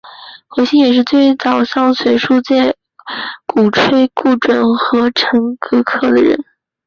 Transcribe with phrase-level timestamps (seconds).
[0.47, 2.75] 何新也是最早向学术界
[3.45, 6.43] 鼓吹顾准和陈寅恪的人。